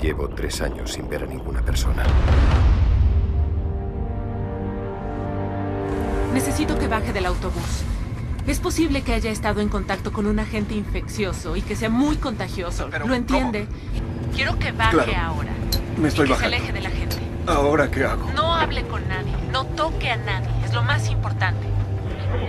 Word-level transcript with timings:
Llevo 0.00 0.28
tres 0.28 0.60
años 0.62 0.92
sin 0.92 1.08
ver 1.08 1.22
a 1.24 1.26
ninguna 1.26 1.60
persona. 1.62 2.02
Necesito 6.32 6.78
que 6.78 6.88
baje 6.88 7.12
del 7.12 7.26
autobús. 7.26 7.82
Es 8.46 8.58
posible 8.60 9.02
que 9.02 9.12
haya 9.12 9.30
estado 9.30 9.60
en 9.60 9.68
contacto 9.68 10.12
con 10.12 10.26
un 10.26 10.38
agente 10.38 10.74
infeccioso 10.74 11.56
y 11.56 11.62
que 11.62 11.76
sea 11.76 11.90
muy 11.90 12.16
contagioso. 12.16 12.88
¿Lo 13.06 13.14
entiende? 13.14 13.66
Quiero 14.34 14.58
que 14.58 14.72
baje 14.72 14.92
Claro. 14.96 15.12
ahora. 15.16 15.50
Me 15.98 16.08
estoy 16.08 16.24
y 16.24 16.28
que 16.28 16.34
bajando. 16.34 16.50
se 16.50 16.56
aleje 16.56 16.72
de 16.72 16.80
la 16.80 16.90
gente. 16.90 17.16
¿Ahora 17.46 17.90
qué 17.90 18.04
hago? 18.04 18.30
No 18.34 18.54
hable 18.54 18.86
con 18.86 19.06
nadie. 19.08 19.34
No 19.52 19.66
toque 19.66 20.10
a 20.10 20.16
nadie. 20.16 20.48
Es 20.64 20.72
lo 20.72 20.82
más 20.82 21.10
importante. 21.10 21.66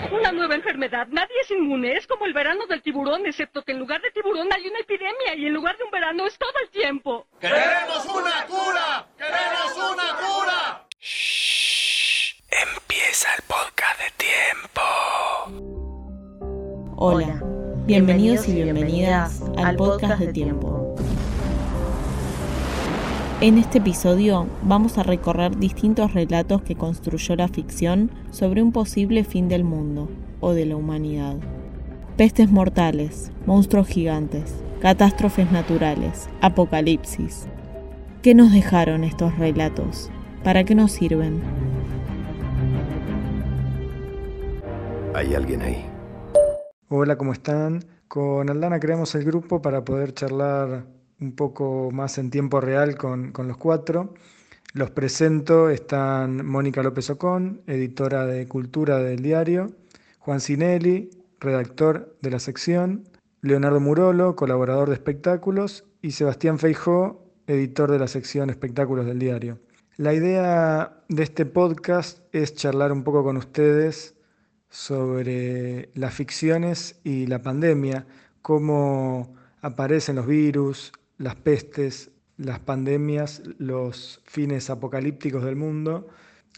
Una 0.09 0.31
nueva 0.31 0.55
enfermedad. 0.55 1.07
Nadie 1.09 1.35
es 1.41 1.51
inmune. 1.51 1.95
Es 1.95 2.07
como 2.07 2.25
el 2.25 2.33
verano 2.33 2.65
del 2.67 2.81
tiburón, 2.81 3.25
excepto 3.25 3.61
que 3.63 3.73
en 3.73 3.79
lugar 3.79 4.01
de 4.01 4.11
tiburón 4.11 4.47
hay 4.51 4.67
una 4.67 4.79
epidemia 4.79 5.35
y 5.35 5.45
en 5.45 5.53
lugar 5.53 5.77
de 5.77 5.83
un 5.83 5.91
verano 5.91 6.25
es 6.25 6.37
todo 6.37 6.53
el 6.63 6.69
tiempo. 6.69 7.27
¡Queremos 7.39 8.05
una 8.05 8.45
cura! 8.47 9.05
¡Queremos 9.17 9.77
una 9.77 10.15
cura! 10.17 10.87
Empieza 12.49 13.29
el 13.35 13.43
podcast 13.43 13.99
de 13.99 14.11
tiempo. 14.17 14.81
Hola, 16.97 17.41
bienvenidos 17.85 18.47
y 18.47 18.53
bienvenidas 18.55 19.41
al 19.57 19.75
podcast 19.75 20.19
de 20.19 20.33
tiempo. 20.33 20.95
En 23.41 23.57
este 23.57 23.79
episodio 23.79 24.45
vamos 24.61 24.99
a 24.99 25.03
recorrer 25.03 25.57
distintos 25.57 26.13
relatos 26.13 26.61
que 26.61 26.75
construyó 26.75 27.35
la 27.35 27.47
ficción 27.47 28.11
sobre 28.29 28.61
un 28.61 28.71
posible 28.71 29.23
fin 29.23 29.49
del 29.49 29.63
mundo 29.63 30.09
o 30.41 30.53
de 30.53 30.67
la 30.67 30.75
humanidad. 30.75 31.37
Pestes 32.17 32.51
mortales, 32.51 33.31
monstruos 33.47 33.87
gigantes, 33.87 34.53
catástrofes 34.79 35.51
naturales, 35.51 36.29
apocalipsis. 36.41 37.47
¿Qué 38.21 38.35
nos 38.35 38.51
dejaron 38.51 39.03
estos 39.03 39.35
relatos? 39.39 40.11
¿Para 40.43 40.63
qué 40.63 40.75
nos 40.75 40.91
sirven? 40.91 41.41
¿Hay 45.15 45.33
alguien 45.33 45.63
ahí? 45.63 45.83
Hola, 46.89 47.15
¿cómo 47.15 47.33
están? 47.33 47.83
Con 48.07 48.51
Aldana 48.51 48.79
creamos 48.79 49.15
el 49.15 49.25
grupo 49.25 49.63
para 49.63 49.83
poder 49.83 50.13
charlar 50.13 51.00
un 51.21 51.33
poco 51.35 51.89
más 51.91 52.17
en 52.17 52.29
tiempo 52.29 52.59
real 52.59 52.97
con, 52.97 53.31
con 53.31 53.47
los 53.47 53.57
cuatro. 53.57 54.13
Los 54.73 54.91
presento, 54.91 55.69
están 55.69 56.45
Mónica 56.45 56.83
López 56.83 57.09
Ocón, 57.09 57.61
editora 57.67 58.25
de 58.25 58.47
Cultura 58.47 58.99
del 58.99 59.21
diario, 59.21 59.71
Juan 60.19 60.41
Cinelli, 60.41 61.09
redactor 61.39 62.17
de 62.21 62.31
la 62.31 62.39
sección, 62.39 63.03
Leonardo 63.41 63.79
Murolo, 63.79 64.35
colaborador 64.35 64.89
de 64.89 64.95
espectáculos, 64.95 65.85
y 66.01 66.11
Sebastián 66.11 66.57
Feijó, 66.57 67.25
editor 67.47 67.91
de 67.91 67.99
la 67.99 68.07
sección 68.07 68.49
Espectáculos 68.49 69.05
del 69.05 69.19
diario. 69.19 69.59
La 69.97 70.13
idea 70.13 71.03
de 71.09 71.23
este 71.23 71.45
podcast 71.45 72.19
es 72.31 72.55
charlar 72.55 72.91
un 72.91 73.03
poco 73.03 73.23
con 73.23 73.37
ustedes 73.37 74.15
sobre 74.69 75.89
las 75.93 76.13
ficciones 76.13 76.99
y 77.03 77.27
la 77.27 77.41
pandemia, 77.41 78.07
cómo 78.41 79.35
aparecen 79.61 80.15
los 80.15 80.25
virus, 80.25 80.93
las 81.21 81.35
pestes, 81.35 82.11
las 82.37 82.59
pandemias, 82.59 83.43
los 83.59 84.19
fines 84.23 84.69
apocalípticos 84.69 85.43
del 85.43 85.55
mundo 85.55 86.07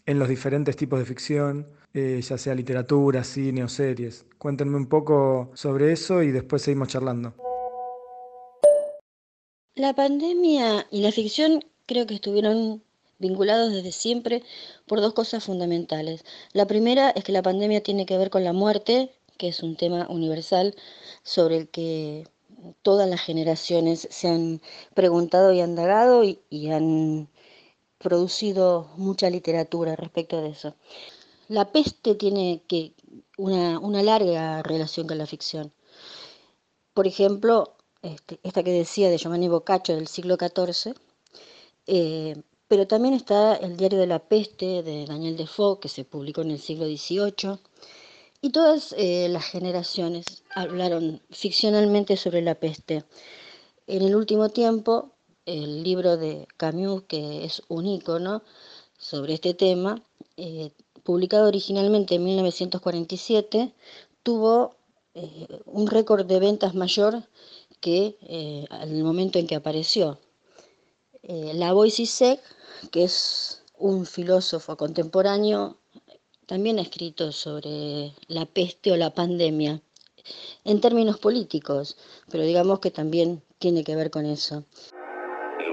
en 0.05 0.20
los 0.20 0.30
diferentes 0.30 0.75
tipos 0.75 1.00
de 1.00 1.05
ficción, 1.05 1.67
eh, 1.94 2.22
ya 2.22 2.38
sea 2.38 2.55
literatura, 2.55 3.23
cine 3.23 3.64
o 3.64 3.67
series. 3.67 4.25
Cuéntenme 4.38 4.78
un 4.78 4.88
poco 4.88 5.52
sobre 5.53 5.92
eso 5.92 6.23
y 6.23 6.31
después 6.31 6.61
seguimos 6.61 6.88
charlando. 6.88 7.33
La 9.75 9.94
pandemia 9.94 10.88
y 10.92 11.02
la 11.02 11.11
ficción 11.11 11.64
creo 11.86 12.05
que 12.08 12.16
estuvieron 12.16 12.81
vinculados 13.20 13.72
desde 13.72 13.92
siempre 13.92 14.44
por 14.86 15.02
dos 15.02 15.14
cosas 15.14 15.44
fundamentales. 15.44 16.23
La 16.53 16.67
primera 16.67 17.09
es 17.11 17.23
que 17.23 17.31
la 17.31 17.42
pandemia 17.42 17.81
tiene 17.81 18.05
que 18.05 18.17
ver 18.17 18.30
con 18.30 18.43
la 18.43 18.54
muerte, 18.54 19.11
que 19.37 19.49
es 19.49 19.64
un 19.64 19.76
tema 19.76 20.08
universal 20.10 20.76
sobre 21.23 21.58
el 21.58 21.67
que 21.70 22.27
todas 22.81 23.09
las 23.09 23.21
generaciones 23.21 24.07
se 24.11 24.27
han 24.27 24.61
preguntado 24.93 25.53
y 25.53 25.61
indagado 25.61 26.23
y, 26.23 26.39
y 26.49 26.69
han 26.71 27.29
producido 27.97 28.89
mucha 28.97 29.29
literatura 29.29 29.95
respecto 29.95 30.41
de 30.41 30.49
eso. 30.49 30.75
La 31.47 31.71
peste 31.71 32.15
tiene 32.15 32.61
que 32.67 32.93
una, 33.37 33.79
una 33.79 34.03
larga 34.03 34.61
relación 34.63 35.07
con 35.07 35.17
la 35.17 35.25
ficción. 35.25 35.71
Por 36.93 37.07
ejemplo, 37.07 37.75
este, 38.01 38.39
esta 38.43 38.63
que 38.63 38.71
decía 38.71 39.09
de 39.09 39.17
Giovanni 39.17 39.47
Boccaccio 39.47 39.95
del 39.95 40.07
siglo 40.07 40.35
XIV, 40.35 40.93
eh, 41.87 42.35
pero 42.67 42.87
también 42.87 43.13
está 43.13 43.55
el 43.55 43.77
Diario 43.77 43.99
de 43.99 44.07
la 44.07 44.19
Peste 44.19 44.83
de 44.83 45.05
Daniel 45.05 45.37
Defoe, 45.37 45.80
que 45.80 45.89
se 45.89 46.05
publicó 46.05 46.41
en 46.41 46.51
el 46.51 46.59
siglo 46.59 46.85
XVIII, 46.85 47.59
y 48.43 48.52
todas 48.52 48.93
eh, 48.98 49.30
las 49.30 49.45
generaciones 49.45 50.43
hablaron 50.54 51.21
ficcionalmente 51.31 52.17
sobre 52.17 52.42
la 52.42 52.55
peste. 52.55 53.05
En 53.87 54.02
el 54.04 54.15
último 54.15 54.49
tiempo, 54.49 55.14
el 55.45 55.81
libro 55.81 56.17
de 56.17 56.45
Camus, 56.58 57.04
que 57.04 57.45
es 57.45 57.64
un 57.70 57.87
ícono 57.87 58.43
sobre 58.98 59.33
este 59.33 59.54
tema, 59.54 60.04
eh, 60.36 60.71
publicado 61.04 61.48
originalmente 61.48 62.15
en 62.15 62.26
1947, 62.26 63.73
tuvo 64.23 64.75
eh, 65.15 65.48
un 65.65 65.87
récord 65.87 66.25
de 66.25 66.39
ventas 66.39 66.75
mayor 66.75 67.23
que 67.80 68.17
al 68.70 68.93
momento 69.04 69.39
en 69.39 69.48
que 69.48 69.55
apareció. 69.55 70.20
Eh, 71.23 71.54
Lavoisier 71.54 72.37
que 72.92 73.05
es 73.05 73.64
un 73.77 74.05
filósofo 74.05 74.75
contemporáneo, 74.75 75.77
también 76.53 76.77
ha 76.77 76.83
escrito 76.83 77.31
sobre 77.31 78.11
la 78.27 78.45
peste 78.45 78.91
o 78.91 78.95
la 78.95 79.09
pandemia 79.09 79.81
en 80.65 80.81
términos 80.81 81.17
políticos, 81.17 81.97
pero 82.30 82.43
digamos 82.43 82.80
que 82.80 82.91
también 82.91 83.41
tiene 83.58 83.83
que 83.83 83.95
ver 83.95 84.11
con 84.11 84.27
eso. 84.27 84.63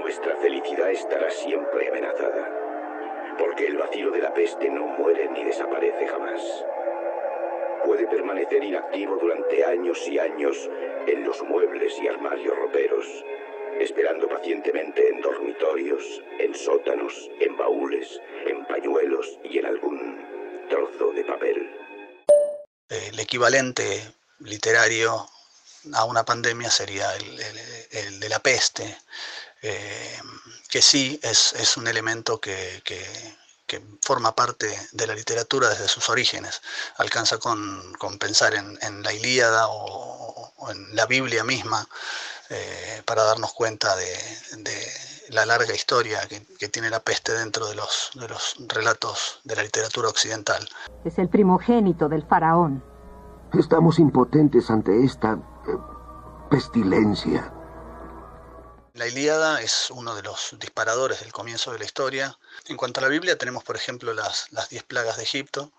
Nuestra 0.01 0.35
felicidad 0.37 0.89
estará 0.89 1.29
siempre 1.29 1.87
amenazada, 1.87 2.49
porque 3.37 3.67
el 3.67 3.77
vacío 3.77 4.09
de 4.09 4.23
la 4.23 4.33
peste 4.33 4.71
no 4.71 4.87
muere 4.97 5.29
ni 5.29 5.43
desaparece 5.43 6.07
jamás. 6.07 6.41
Puede 7.85 8.07
permanecer 8.07 8.63
inactivo 8.63 9.19
durante 9.21 9.63
años 9.63 9.99
y 10.07 10.17
años 10.17 10.67
en 11.05 11.23
los 11.23 11.43
muebles 11.43 11.93
y 12.01 12.07
armarios 12.07 12.55
roperos, 12.57 13.05
esperando 13.79 14.27
pacientemente 14.27 15.09
en 15.09 15.21
dormitorios, 15.21 16.23
en 16.39 16.55
sótanos, 16.55 17.29
en 17.39 17.55
baúles, 17.55 18.19
en 18.47 18.65
pañuelos 18.65 19.37
y 19.43 19.59
en 19.59 19.67
algún 19.67 20.30
trozo 20.71 21.11
de 21.13 21.23
papel. 21.25 21.69
El 22.89 23.19
equivalente 23.19 24.13
literario 24.39 25.29
a 25.93 26.05
una 26.05 26.23
pandemia 26.23 26.71
sería 26.71 27.13
el, 27.15 28.19
de 28.19 28.29
la 28.29 28.39
peste, 28.39 28.97
eh, 29.61 30.19
que 30.69 30.81
sí 30.81 31.19
es, 31.21 31.53
es 31.53 31.77
un 31.77 31.87
elemento 31.87 32.39
que, 32.39 32.81
que- 32.83 33.41
forma 34.01 34.35
parte 34.35 34.67
de 34.91 35.07
la 35.07 35.15
literatura 35.15 35.69
desde 35.69 35.87
sus 35.87 36.09
orígenes. 36.09 36.61
Alcanza 36.97 37.37
con, 37.37 37.93
con 37.93 38.17
pensar 38.17 38.53
en, 38.53 39.01
la 39.01 39.13
Ilíada 39.13 39.69
o, 39.69 40.53
o 40.57 40.71
en 40.71 40.93
la 40.93 41.05
Biblia 41.05 41.45
misma 41.45 41.87
eh, 42.49 43.01
para 43.05 43.23
darnos 43.23 43.53
cuenta 43.53 43.95
de, 43.95 44.13
de 44.57 44.75
la 45.29 45.45
larga 45.45 45.73
historia 45.73 46.27
que, 46.27 46.45
que 46.57 46.69
tiene 46.69 46.89
la 46.89 46.99
peste 46.99 47.33
dentro 47.33 47.67
de 47.67 47.75
los, 47.75 48.11
de 48.15 48.27
los 48.27 48.55
relatos 48.67 49.39
de 49.43 49.55
la 49.55 49.63
literatura 49.63 50.09
occidental. 50.09 50.67
Es 51.05 51.17
el 51.17 51.29
primogénito 51.29 52.09
del 52.09 52.25
faraón. 52.25 52.83
Estamos 53.53 53.99
impotentes 53.99 54.69
ante 54.69 55.03
esta 55.03 55.33
eh, 55.33 55.77
pestilencia. 56.49 57.53
La 58.93 59.07
Ilíada 59.07 59.61
es 59.61 59.89
uno 59.91 60.15
de 60.15 60.21
los 60.21 60.55
disparadores 60.59 61.21
del 61.21 61.31
comienzo 61.31 61.71
de 61.71 61.79
la 61.79 61.85
historia. 61.85 62.37
En 62.67 62.77
cuanto 62.77 62.99
a 62.99 63.03
la 63.03 63.09
Biblia, 63.09 63.37
tenemos, 63.37 63.63
por 63.63 63.75
ejemplo, 63.75 64.13
las, 64.13 64.51
las 64.51 64.69
diez 64.69 64.83
plagas 64.83 65.17
de 65.17 65.23
Egipto, 65.23 65.71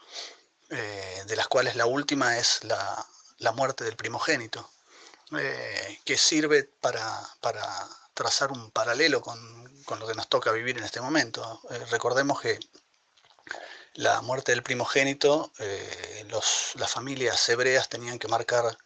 eh, 0.70 1.22
de 1.26 1.36
las 1.36 1.48
cuales 1.48 1.76
la 1.76 1.84
última 1.84 2.38
es 2.38 2.64
la, 2.64 3.06
la 3.38 3.52
muerte 3.52 3.84
del 3.84 3.96
primogénito, 3.96 4.70
eh, 5.38 5.98
que 6.04 6.16
sirve 6.16 6.64
para, 6.80 7.20
para 7.40 7.62
trazar 8.14 8.52
un 8.52 8.70
paralelo 8.70 9.20
con, 9.20 9.62
con 9.84 9.98
lo 9.98 10.06
que 10.06 10.14
nos 10.14 10.28
toca 10.28 10.52
vivir 10.52 10.78
en 10.78 10.84
este 10.84 11.00
momento. 11.00 11.60
Eh, 11.70 11.84
recordemos 11.90 12.40
que 12.40 12.58
la 13.94 14.20
muerte 14.22 14.52
del 14.52 14.62
primogénito, 14.62 15.52
eh, 15.58 16.24
los, 16.28 16.72
las 16.76 16.90
familias 16.90 17.46
hebreas 17.48 17.88
tenían 17.88 18.18
que 18.18 18.28
marcar 18.28 18.76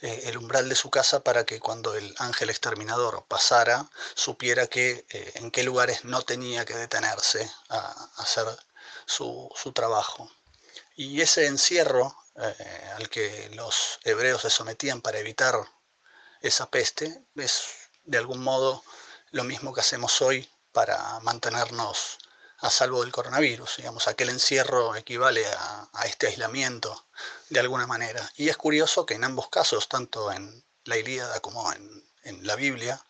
eh, 0.00 0.22
el 0.24 0.38
umbral 0.38 0.68
de 0.68 0.74
su 0.74 0.90
casa 0.90 1.20
para 1.22 1.44
que 1.44 1.60
cuando 1.60 1.94
el 1.94 2.14
ángel 2.18 2.50
exterminador 2.50 3.26
pasara, 3.28 3.90
supiera 4.14 4.66
que 4.66 5.04
en 5.34 5.50
qué 5.50 5.62
lugares 5.62 6.04
no 6.04 6.22
tenía 6.22 6.64
que 6.64 6.74
detenerse 6.74 7.50
a, 7.68 7.78
a 7.78 8.22
hacer 8.22 8.46
su, 9.06 9.50
su, 9.54 9.72
trabajo. 9.72 10.30
Y 10.96 11.20
ese 11.20 11.46
encierro 11.46 12.16
al 12.96 13.08
que 13.10 13.50
los 13.54 14.00
hebreos 14.04 14.42
se 14.42 14.50
sometían 14.50 15.00
para 15.02 15.18
evitar 15.18 15.54
esa 16.40 16.70
peste 16.70 17.24
es 17.36 17.83
de 18.04 18.18
algún 18.18 18.42
modo 18.42 18.82
lo 19.30 19.44
mismo 19.44 19.72
que 19.72 19.80
hacemos 19.80 20.22
hoy 20.22 20.48
para 20.72 21.20
mantenernos 21.20 22.18
a 22.58 22.70
salvo 22.70 23.02
del 23.02 23.12
coronavirus. 23.12 23.78
Digamos, 23.78 24.08
aquel 24.08 24.30
encierro 24.30 24.96
equivale 24.96 25.44
a, 25.46 25.88
este 26.04 26.28
aislamiento 26.28 27.06
de 27.50 27.60
alguna 27.60 27.86
manera. 27.86 28.30
Y 28.36 28.48
es 28.48 28.56
curioso 28.56 29.06
que 29.06 29.14
en 29.14 29.24
ambos 29.24 29.48
casos, 29.48 29.88
tanto 29.88 30.32
en 30.32 30.64
la 30.84 30.96
Ilíada 30.96 31.40
como 31.40 31.72
en, 31.72 32.04
la 32.46 32.56
Biblia, 32.56 33.04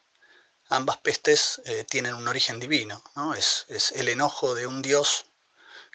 ambas 0.69 0.99
pestes 0.99 1.63
eh, 1.65 1.85
tienen 1.85 2.15
un 2.15 2.27
origen 2.27 2.59
divino. 2.59 3.03
¿no? 3.15 3.35
Es, 3.35 3.67
el 3.95 4.09
enojo 4.09 4.55
de 4.55 4.67
un 4.67 4.83
Dios 4.83 5.27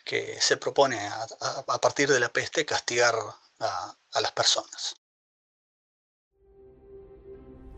que 0.05 0.39
se 0.41 0.57
propone 0.57 1.07
a, 1.07 1.79
partir 1.81 2.09
de 2.09 2.19
la 2.19 2.29
peste 2.29 2.65
castigar 2.65 3.15
a 3.59 4.21
las 4.21 4.31
personas. 4.31 4.95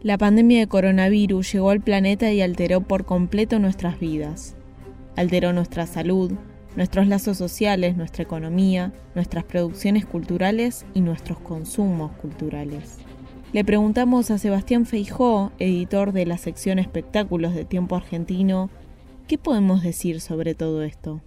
La 0.03 0.17
pandemia 0.17 0.57
de 0.57 0.67
coronavirus 0.67 1.53
llegó 1.53 1.69
al 1.69 1.81
planeta 1.81 2.31
y 2.31 2.41
alteró 2.41 2.81
por 2.81 3.05
completo 3.05 3.59
nuestras 3.59 3.99
vidas. 3.99 4.55
Alteró 5.15 5.53
nuestra 5.53 5.85
salud, 5.85 6.31
nuestros 6.75 7.05
lazos 7.05 7.37
sociales, 7.37 7.95
nuestra 7.97 8.23
economía, 8.23 8.93
nuestras 9.13 9.43
producciones 9.43 10.07
culturales 10.07 10.87
y 10.95 11.01
nuestros 11.01 11.37
consumos 11.37 12.13
culturales. 12.13 12.97
Le 13.53 13.63
preguntamos 13.63 14.31
a 14.31 14.39
Sebastián 14.39 14.87
Feijó, 14.87 15.51
editor 15.59 16.13
de 16.13 16.25
la 16.25 16.39
sección 16.39 16.79
Espectáculos 16.79 17.53
de 17.53 17.65
Tiempo 17.65 17.95
Argentino, 17.95 18.71
¿qué 19.27 19.37
podemos 19.37 19.83
decir 19.83 20.19
sobre 20.19 20.55
todo 20.55 20.81
esto? 20.81 21.21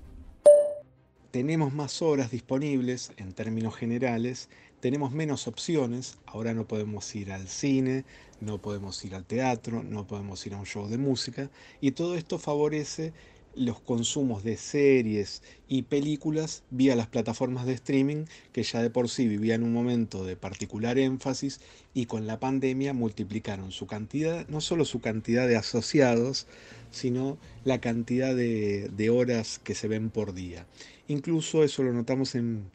Tenemos 1.31 1.73
más 1.73 2.03
horas 2.03 2.33
disponibles 2.33 3.13
en 3.19 3.35
términos 3.35 3.77
generales, 3.77 4.49
tenemos 4.85 5.13
menos 5.13 5.49
opciones, 5.49 6.19
ahora 6.27 6.53
no 6.53 6.69
podemos 6.69 7.15
ir 7.15 7.33
al 7.33 7.49
cine, 7.49 8.05
no 8.43 8.61
podemos 8.61 9.03
ir 9.07 9.15
al 9.15 9.25
teatro, 9.25 9.83
no 9.83 10.07
podemos 10.07 10.47
ir 10.47 10.53
a 10.53 10.59
un 10.59 10.67
show 10.67 10.89
de 10.89 10.99
música, 10.99 11.49
y 11.81 11.93
todo 11.93 12.17
esto 12.17 12.39
favorece 12.39 13.15
los 13.55 13.81
consumos 13.81 14.45
de 14.45 14.59
series 14.59 15.43
y 15.69 15.85
películas 15.85 16.65
vía 16.69 16.97
las 16.97 17.07
plataformas 17.07 17.65
de 17.65 17.73
streaming 17.73 18.27
que 18.53 18.63
ya 18.63 18.83
de 18.83 18.91
por 18.91 19.09
sí 19.09 19.27
vivían 19.27 19.63
un 19.63 19.73
momento 19.73 20.23
de 20.23 20.37
particular 20.37 20.99
énfasis 20.99 21.61
y 21.95 22.05
con 22.05 22.27
la 22.27 22.39
pandemia 22.39 22.93
multiplicaron 22.93 23.73
su 23.73 23.87
cantidad, 23.87 24.47
no 24.49 24.61
solo 24.61 24.85
su 24.85 25.01
cantidad 25.01 25.49
de 25.49 25.57
asociados, 25.57 26.47
sino 26.91 27.39
la 27.65 27.81
cantidad 27.81 28.37
de, 28.37 29.11
horas 29.11 29.61
que 29.65 29.75
se 29.75 29.89
ven 29.89 30.11
por 30.11 30.35
día. 30.35 30.67
Incluso 31.09 31.65
eso 31.65 31.83
lo 31.83 31.95
notamos 31.95 32.35
en 32.35 32.67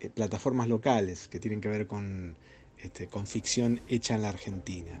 eh, 0.00 0.10
plataformas 0.10 0.68
locales 0.68 1.28
que 1.28 1.40
tienen 1.40 1.60
que 1.60 1.68
ver 1.68 1.86
con, 1.86 2.36
este, 2.78 3.06
con 3.08 3.26
ficción 3.26 3.80
hecha 3.88 4.14
en 4.14 4.22
la 4.22 4.28
Argentina. 4.28 5.00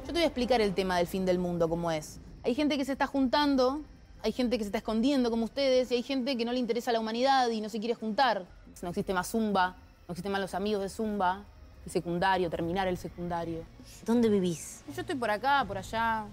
Yo 0.00 0.06
te 0.06 0.12
voy 0.12 0.22
a 0.22 0.26
explicar 0.26 0.60
el 0.60 0.74
tema 0.74 0.98
del 0.98 1.06
fin 1.06 1.24
del 1.24 1.38
mundo 1.38 1.68
como 1.68 1.90
es. 1.90 2.20
Hay 2.42 2.54
gente 2.54 2.76
que 2.78 2.84
se 2.84 2.92
está 2.92 3.06
juntando, 3.06 3.82
hay 4.22 4.32
gente 4.32 4.58
que 4.58 4.64
se 4.64 4.68
está 4.68 4.78
escondiendo 4.78 5.30
como 5.30 5.44
ustedes, 5.44 5.90
y 5.90 5.96
hay 5.96 6.02
gente 6.02 6.36
que 6.36 6.44
no 6.44 6.52
le 6.52 6.58
interesa 6.58 6.92
la 6.92 7.00
humanidad 7.00 7.48
y 7.50 7.60
no 7.60 7.68
se 7.68 7.78
quiere 7.78 7.94
juntar. 7.94 8.46
No 8.82 8.88
existe 8.88 9.14
más 9.14 9.30
Zumba, 9.30 9.76
no 10.06 10.12
existen 10.12 10.30
más 10.30 10.40
los 10.40 10.54
amigos 10.54 10.82
de 10.82 10.88
Zumba, 10.88 11.44
el 11.84 11.90
secundario, 11.90 12.50
terminar 12.50 12.88
el 12.88 12.96
secundario. 12.98 13.62
¿Dónde 14.04 14.28
vivís? 14.28 14.82
Yo 14.94 15.00
estoy 15.00 15.16
por 15.16 15.30
acá, 15.30 15.64
por 15.66 15.78
allá. 15.78 16.26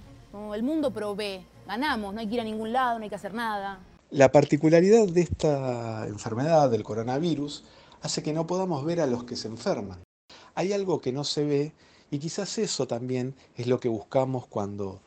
el 0.54 0.64
mundo 0.64 0.92
provee. 0.92 1.46
Ganamos, 1.68 2.14
no 2.14 2.20
hay 2.20 2.28
que 2.28 2.34
ir 2.34 2.42
a 2.42 2.44
ningún 2.44 2.74
lado, 2.74 3.00
no 3.00 3.04
hay 3.04 3.10
que 3.10 3.16
hacer 3.16 3.34
nada. 3.34 3.80
La 4.14 4.32
particularidad 4.32 5.08
de 5.08 5.22
esta 5.22 6.06
enfermedad, 6.08 6.70
del 6.70 6.84
coronavirus, 6.84 7.64
hace 8.04 8.22
que 8.22 8.32
no 8.32 8.46
podamos 8.46 8.86
ver 8.86 9.02
a 9.02 9.08
los 9.08 9.24
que 9.24 9.36
se 9.36 9.48
enferman. 9.48 10.04
Hay 10.54 10.72
algo 10.72 11.02
que 11.02 11.12
no 11.12 11.24
se 11.24 11.44
ve 11.44 11.72
y 12.12 12.20
quizás 12.20 12.60
eso 12.60 12.86
también 12.86 13.34
es 13.58 13.66
lo 13.66 13.80
que 13.80 13.90
buscamos 13.90 14.46
cuando 14.46 15.02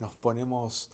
nos 0.00 0.16
ponemos 0.16 0.90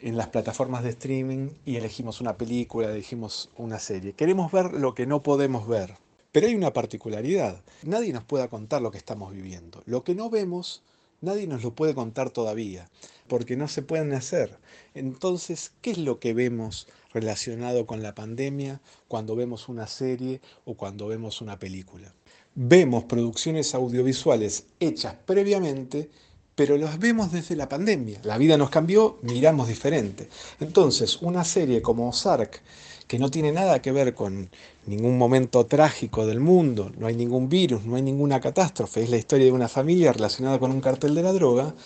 en 0.00 0.16
las 0.16 0.28
plataformas 0.28 0.84
de 0.84 0.90
streaming 0.90 1.48
y 1.66 1.74
elegimos 1.74 2.20
una 2.20 2.36
película, 2.36 2.88
elegimos 2.88 3.50
una 3.56 3.80
serie. 3.80 4.12
Queremos 4.12 4.52
ver 4.52 4.72
lo 4.74 4.94
que 4.94 5.06
no 5.06 5.20
podemos 5.20 5.66
ver. 5.66 5.96
Pero 6.30 6.46
hay 6.46 6.54
una 6.54 6.72
particularidad. 6.72 7.60
Nadie 7.82 8.12
nos 8.12 8.22
puede 8.22 8.48
contar 8.48 8.80
lo 8.80 8.92
que 8.92 8.98
estamos 8.98 9.32
viviendo. 9.32 9.82
Lo 9.86 10.04
que 10.04 10.14
no 10.14 10.30
vemos, 10.30 10.84
nadie 11.20 11.48
nos 11.48 11.64
lo 11.64 11.74
puede 11.74 11.96
contar 11.96 12.30
todavía, 12.30 12.88
porque 13.26 13.56
no 13.56 13.66
se 13.66 13.82
pueden 13.82 14.12
hacer. 14.12 14.56
Entonces, 14.94 15.72
¿qué 15.82 15.90
es 15.90 15.98
lo 15.98 16.20
que 16.20 16.32
vemos 16.32 16.86
relacionado 17.12 17.86
con 17.86 18.02
la 18.02 18.14
pandemia 18.14 18.80
cuando 19.08 19.36
vemos 19.36 19.68
una 19.68 19.86
serie 19.86 20.40
o 20.64 20.74
cuando 20.74 21.06
vemos 21.08 21.40
una 21.40 21.58
película? 21.58 22.12
Vemos 22.54 23.04
producciones 23.04 23.74
audiovisuales 23.74 24.66
hechas 24.80 25.14
previamente 25.24 26.10
pero 26.58 26.76
los 26.76 26.98
vemos 26.98 27.30
desde 27.30 27.54
la 27.54 27.68
pandemia. 27.68 28.18
La 28.24 28.36
vida 28.36 28.56
nos 28.56 28.68
cambió, 28.68 29.20
miramos 29.22 29.68
diferente. 29.68 30.28
Entonces, 30.58 31.22
una 31.22 31.44
serie 31.44 31.80
como 31.80 32.08
Ozark, 32.08 32.60
que 33.06 33.16
no 33.16 33.30
tiene 33.30 33.52
nada 33.52 33.80
que 33.80 33.92
ver 33.92 34.12
con 34.12 34.50
ningún 34.86 35.16
momento 35.16 35.66
trágico 35.66 36.26
del 36.26 36.40
mundo, 36.40 36.90
no 36.98 37.06
hay 37.06 37.14
ningún 37.14 37.48
virus, 37.48 37.84
no 37.84 37.94
hay 37.94 38.02
ninguna 38.02 38.40
catástrofe, 38.40 39.04
es 39.04 39.10
la 39.10 39.18
historia 39.18 39.46
de 39.46 39.52
una 39.52 39.68
familia 39.68 40.12
relacionada 40.12 40.58
con 40.58 40.72
un 40.72 40.80
cartel 40.80 41.14
de 41.14 41.22
la 41.22 41.32
droga, 41.32 41.76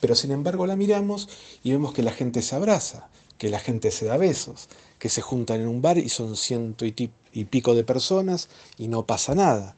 pero 0.00 0.14
sin 0.14 0.32
embargo 0.32 0.66
la 0.66 0.74
miramos 0.74 1.28
y 1.62 1.72
vemos 1.72 1.92
que 1.92 2.02
la 2.02 2.12
gente 2.12 2.40
se 2.40 2.56
abraza, 2.56 3.08
que 3.38 3.48
la 3.48 3.58
gente 3.58 3.90
se 3.90 4.06
da 4.06 4.16
besos, 4.16 4.68
que 4.98 5.08
se 5.08 5.22
juntan 5.22 5.60
en 5.60 5.68
un 5.68 5.82
bar 5.82 5.98
y 5.98 6.08
son 6.08 6.36
ciento 6.36 6.84
y 6.86 7.44
pico 7.44 7.74
de 7.74 7.84
personas 7.84 8.48
y 8.78 8.88
no 8.88 9.06
pasa 9.06 9.34
nada. 9.34 9.76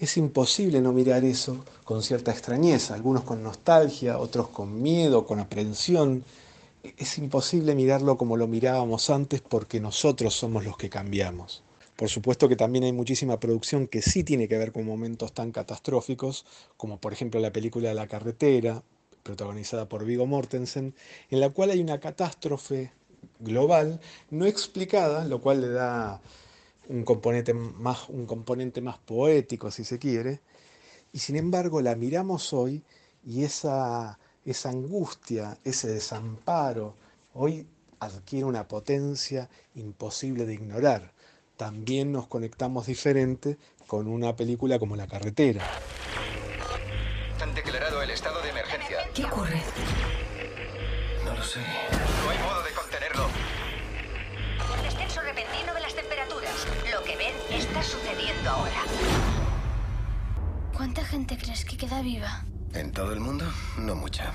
Es 0.00 0.16
imposible 0.16 0.80
no 0.80 0.92
mirar 0.92 1.24
eso 1.24 1.64
con 1.82 2.04
cierta 2.04 2.30
extrañeza, 2.30 2.94
algunos 2.94 3.24
con 3.24 3.42
nostalgia, 3.42 4.18
otros 4.18 4.48
con 4.48 4.80
miedo, 4.80 5.26
con 5.26 5.40
aprehensión. 5.40 6.22
Es 6.96 7.18
imposible 7.18 7.74
mirarlo 7.74 8.16
como 8.16 8.36
lo 8.36 8.46
mirábamos 8.46 9.10
antes 9.10 9.40
porque 9.40 9.80
nosotros 9.80 10.34
somos 10.34 10.64
los 10.64 10.76
que 10.76 10.88
cambiamos. 10.88 11.64
Por 11.96 12.08
supuesto 12.08 12.48
que 12.48 12.54
también 12.54 12.84
hay 12.84 12.92
muchísima 12.92 13.40
producción 13.40 13.88
que 13.88 14.00
sí 14.00 14.22
tiene 14.22 14.46
que 14.46 14.56
ver 14.56 14.70
con 14.70 14.86
momentos 14.86 15.32
tan 15.32 15.50
catastróficos, 15.50 16.46
como 16.76 16.98
por 16.98 17.12
ejemplo 17.12 17.40
la 17.40 17.52
película 17.52 17.92
La 17.92 18.06
carretera, 18.06 18.84
protagonizada 19.28 19.86
por 19.90 20.06
Vigo 20.06 20.26
Mortensen, 20.26 20.94
en 21.28 21.40
la 21.40 21.50
cual 21.50 21.68
hay 21.68 21.80
una 21.80 22.00
catástrofe 22.00 22.92
global 23.40 24.00
no 24.30 24.46
explicada, 24.46 25.26
lo 25.26 25.42
cual 25.42 25.60
le 25.60 25.68
da 25.68 26.22
un 26.88 27.04
componente 27.04 27.52
más, 27.52 28.08
un 28.08 28.24
componente 28.24 28.80
más 28.80 28.96
poético, 28.96 29.70
si 29.70 29.84
se 29.84 29.98
quiere, 29.98 30.40
y 31.12 31.18
sin 31.18 31.36
embargo 31.36 31.82
la 31.82 31.94
miramos 31.94 32.54
hoy 32.54 32.82
y 33.22 33.44
esa, 33.44 34.18
esa 34.46 34.70
angustia, 34.70 35.58
ese 35.62 35.88
desamparo, 35.88 36.94
hoy 37.34 37.66
adquiere 38.00 38.46
una 38.46 38.66
potencia 38.66 39.50
imposible 39.74 40.46
de 40.46 40.54
ignorar. 40.54 41.12
También 41.58 42.12
nos 42.12 42.28
conectamos 42.28 42.86
diferente 42.86 43.58
con 43.86 44.08
una 44.08 44.34
película 44.34 44.78
como 44.78 44.96
La 44.96 45.06
carretera. 45.06 45.68
¿Qué 49.18 49.24
ocurre? 49.24 49.60
No 51.24 51.34
lo 51.34 51.42
sé. 51.42 51.58
No 51.58 52.30
hay 52.30 52.38
modo 52.38 52.62
de 52.62 52.70
contenerlo. 52.70 53.26
está 57.50 57.82
sucediendo 57.82 58.48
ahora? 58.48 58.84
¿Cuánta 60.72 61.04
gente 61.04 61.36
crees 61.36 61.64
que 61.64 61.76
queda 61.76 62.00
viva? 62.00 62.44
¿En 62.74 62.92
todo 62.92 63.12
el 63.12 63.18
mundo? 63.18 63.44
No 63.80 63.96
mucha. 63.96 64.32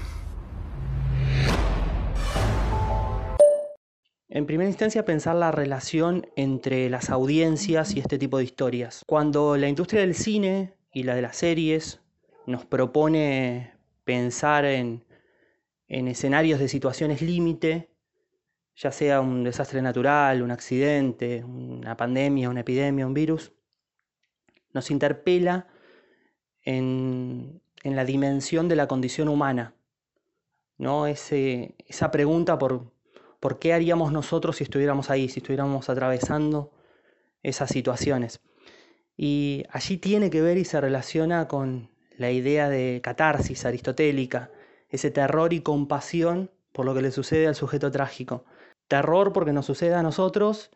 En 4.28 4.46
primera 4.46 4.70
instancia, 4.70 5.06
pensar 5.06 5.38
la 5.38 5.54
relación 5.54 6.28
entre 6.36 6.90
las 6.90 7.10
audiencias 7.10 7.96
y 7.96 8.02
este 8.02 8.18
tipo 8.18 8.38
de 8.38 8.44
historias. 8.44 9.04
Cuando 9.08 9.56
la 9.56 9.70
industria 9.70 10.02
del 10.02 10.13
cine 10.13 10.74
y 10.92 11.04
la 11.04 11.16
de 11.16 11.22
las 11.22 11.38
series 11.38 12.02
nos 12.46 12.66
propone 12.66 13.72
pensar 14.04 14.66
en, 14.66 15.06
en 15.88 16.08
escenarios 16.08 16.60
de 16.60 16.68
situaciones 16.68 17.22
límite, 17.22 17.90
ya 18.76 18.92
sea 18.92 19.22
un 19.22 19.44
desastre 19.44 19.82
natural, 19.82 20.42
un 20.42 20.52
accidente, 20.52 21.44
una 21.44 21.96
pandemia, 21.96 22.50
una 22.50 22.62
epidemia, 22.62 23.06
un 23.06 23.14
virus, 23.14 23.54
nos 24.74 24.90
interpela 24.90 25.68
en, 26.64 27.62
la 27.84 28.06
dimensión 28.06 28.68
de 28.68 28.76
la 28.76 28.88
condición 28.88 29.28
humana. 29.28 29.76
¿no? 30.78 31.06
esa 31.06 32.12
pregunta 32.12 32.58
por, 32.58 32.92
por 33.40 33.60
qué 33.60 33.74
haríamos 33.74 34.12
nosotros 34.12 34.58
si 34.58 34.64
estuviéramos 34.64 35.10
ahí, 35.10 35.30
si 35.30 35.40
estuviéramos 35.40 35.90
atravesando 35.90 36.72
esas 37.44 37.70
situaciones. 37.70 38.42
Y 39.16 39.64
allí 39.70 39.98
tiene 39.98 40.32
que 40.32 40.42
ver 40.42 40.58
y 40.58 40.66
se 40.66 40.82
relaciona 40.82 41.48
con 41.48 41.93
la 42.17 42.32
idea 42.32 42.70
de 42.70 43.01
catarsis 43.03 43.65
aristotélica, 43.65 44.51
ese 44.89 45.12
terror 45.12 45.53
y 45.53 45.62
compasión 45.62 46.51
por 46.72 46.86
lo 46.86 46.93
que 46.93 47.01
le 47.01 47.12
sucede 47.12 47.48
al 47.48 47.55
sujeto 47.55 47.91
trágico 47.91 48.46
terror 48.88 49.34
porque 49.34 49.53
nos 49.53 49.65
sucede 49.65 49.96
a 49.96 50.03
nosotros 50.03 50.70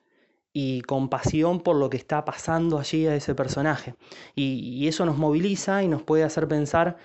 y 0.54 0.82
compasión 0.82 1.60
por 1.62 1.76
lo 1.76 1.90
que 1.90 1.98
está 1.98 2.26
pasando 2.26 2.80
allí 2.80 3.06
a 3.06 3.16
ese 3.16 3.36
personaje. 3.36 3.96
Y, 4.34 4.88
eso 4.88 5.06
nos 5.06 5.18
moviliza 5.18 5.84
y 5.84 5.88
nos 5.88 6.02
puede 6.02 6.24
hacer 6.24 6.48
pensar 6.48 6.98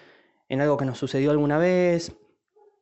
en 0.49 0.61
algo 0.61 0.77
que 0.77 0.87
nos 0.87 0.99
sucedió 0.99 1.31
alguna 1.31 1.59
vez, 1.59 2.17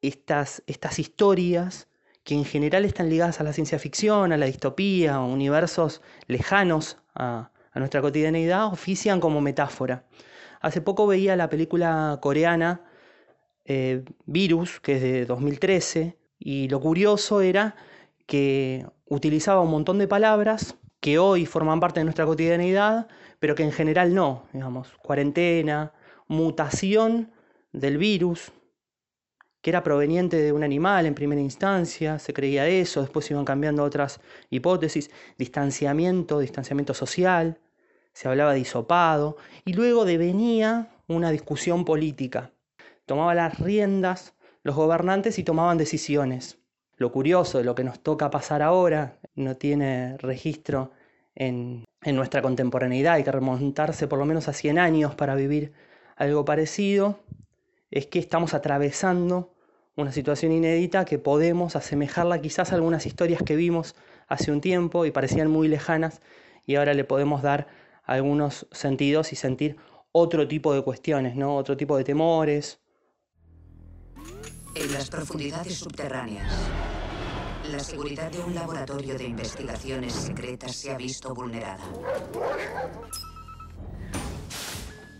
estas, 0.00 0.62
estas 0.66 0.98
historias 0.98 1.88
que 2.22 2.34
en 2.34 2.44
general 2.44 2.84
están 2.84 3.08
ligadas 3.08 3.40
a 3.40 3.44
la 3.44 3.52
ciencia 3.52 3.78
ficción, 3.78 4.32
a 4.32 4.36
la 4.36 4.46
distopía, 4.46 5.16
a 5.16 5.24
universos 5.24 6.02
lejanos 6.26 6.98
a, 7.14 7.50
nuestra 7.74 8.00
cotidianeidad, 8.00 8.66
ofician 8.66 9.20
como 9.20 9.40
metáfora. 9.40 10.04
Hace 10.60 10.80
poco 10.82 11.06
veía 11.06 11.36
la 11.36 11.48
película 11.48 12.18
coreana 12.20 12.82
eh, 13.64 14.04
Virus, 14.26 14.80
que 14.80 14.96
es 14.96 15.02
de 15.02 15.26
2013, 15.26 16.16
y 16.38 16.68
lo 16.68 16.80
curioso 16.80 17.40
era 17.40 17.76
que 18.26 18.86
utilizaba 19.06 19.62
un 19.62 19.70
montón 19.70 19.98
de 19.98 20.06
palabras 20.06 20.76
que 21.00 21.18
hoy 21.18 21.46
forman 21.46 21.80
parte 21.80 22.00
de 22.00 22.04
nuestra 22.04 22.26
cotidianidad, 22.26 23.08
pero 23.38 23.54
que 23.54 23.62
en 23.62 23.72
general 23.72 24.14
no, 24.14 24.44
digamos, 24.52 24.88
cuarentena, 25.02 25.92
mutación 26.28 27.32
del 27.72 27.96
virus, 27.96 28.52
que 29.62 29.70
era 29.70 29.82
proveniente 29.82 30.36
de 30.36 30.52
un 30.52 30.62
animal 30.62 31.06
en 31.06 31.14
primera 31.14 31.40
instancia, 31.40 32.18
se 32.18 32.32
creía 32.32 32.68
eso, 32.68 33.00
después 33.00 33.30
iban 33.30 33.44
cambiando 33.44 33.82
otras 33.82 34.20
hipótesis, 34.50 35.10
distanciamiento, 35.38 36.38
distanciamiento 36.38 36.94
social, 36.94 37.58
se 38.20 38.28
hablaba 38.28 38.52
de 38.52 38.60
hisopado, 38.60 39.38
y 39.64 39.72
luego 39.72 40.04
devenía 40.04 40.90
una 41.08 41.30
discusión 41.30 41.86
política. 41.86 42.50
Tomaba 43.06 43.34
las 43.34 43.58
riendas 43.58 44.34
los 44.62 44.76
gobernantes 44.76 45.38
y 45.38 45.42
tomaban 45.42 45.78
decisiones. 45.78 46.58
Lo 46.98 47.12
curioso 47.12 47.56
de 47.56 47.64
lo 47.64 47.74
que 47.74 47.82
nos 47.82 48.00
toca 48.00 48.28
pasar 48.28 48.60
ahora 48.60 49.16
no 49.34 49.56
tiene 49.56 50.18
registro 50.18 50.90
en, 51.34 51.86
en 52.02 52.14
nuestra 52.14 52.42
contemporaneidad, 52.42 53.14
hay 53.14 53.24
que 53.24 53.32
remontarse 53.32 54.06
por 54.06 54.18
lo 54.18 54.26
menos 54.26 54.48
a 54.48 54.52
100 54.52 54.78
años 54.78 55.14
para 55.14 55.34
vivir 55.34 55.72
algo 56.16 56.44
parecido, 56.44 57.20
es 57.90 58.04
que 58.04 58.18
estamos 58.18 58.52
atravesando 58.52 59.54
una 59.96 60.12
situación 60.12 60.52
inédita 60.52 61.06
que 61.06 61.18
podemos 61.18 61.74
asemejarla 61.74 62.42
quizás 62.42 62.70
a 62.70 62.74
algunas 62.74 63.06
historias 63.06 63.42
que 63.42 63.56
vimos 63.56 63.96
hace 64.28 64.52
un 64.52 64.60
tiempo 64.60 65.06
y 65.06 65.10
parecían 65.10 65.50
muy 65.50 65.68
lejanas 65.68 66.20
y 66.66 66.74
ahora 66.74 66.92
le 66.92 67.04
podemos 67.04 67.40
dar 67.40 67.79
algunos 68.10 68.66
sentidos 68.72 69.32
y 69.32 69.36
sentir 69.36 69.76
otro 70.10 70.48
tipo 70.48 70.74
de 70.74 70.82
cuestiones, 70.82 71.36
¿no? 71.36 71.54
Otro 71.54 71.76
tipo 71.76 71.96
de 71.96 72.02
temores. 72.02 72.80
En 74.74 74.92
las 74.92 75.08
profundidades 75.08 75.74
subterráneas, 75.74 76.52
la 77.70 77.78
seguridad 77.78 78.32
de 78.32 78.40
un 78.40 78.54
laboratorio 78.54 79.16
de 79.16 79.24
investigaciones 79.24 80.12
secretas 80.12 80.74
se 80.74 80.90
ha 80.90 80.96
visto 80.96 81.32
vulnerada. 81.32 81.84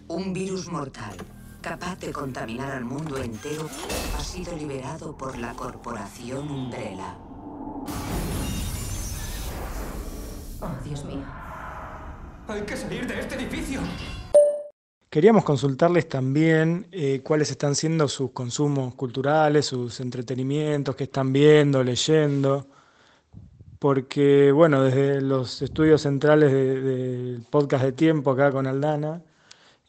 Un 0.09 0.33
virus 0.33 0.67
mortal 0.67 1.17
capaz 1.61 1.99
de 2.01 2.11
contaminar 2.11 2.73
al 2.73 2.85
mundo 2.85 3.19
entero, 3.19 3.69
ha 4.17 4.25
sido 4.25 4.57
liberado 4.57 5.17
por 5.17 5.37
la 5.37 5.53
corporación 5.53 6.51
Umbrella. 6.51 7.17
Oh, 10.61 10.85
Dios 10.85 11.05
mío. 11.05 11.40
Hay 12.51 12.63
que 12.63 12.77
salir 12.77 13.07
de 13.07 13.21
este 13.21 13.37
edificio. 13.37 13.81
Queríamos 15.09 15.45
consultarles 15.45 16.09
también 16.09 16.89
eh, 16.91 17.21
cuáles 17.23 17.49
están 17.53 17.77
siendo 17.77 18.09
sus 18.09 18.33
consumos 18.33 18.97
culturales, 18.97 19.67
sus 19.67 20.01
entretenimientos, 20.01 20.97
qué 20.97 21.05
están 21.05 21.33
viendo, 21.33 21.85
leyendo, 21.85 22.67
porque, 23.79 24.51
bueno, 24.51 24.83
desde 24.83 25.21
los 25.21 25.63
estudios 25.63 26.03
centrales 26.03 26.51
del 26.53 27.47
podcast 27.49 27.85
de 27.85 27.93
tiempo 27.93 28.33
acá 28.33 28.51
con 28.51 28.67
Aldana, 28.67 29.23